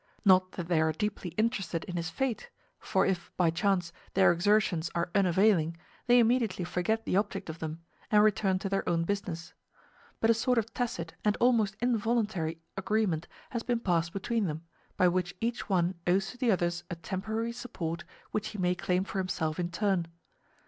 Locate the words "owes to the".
16.07-16.49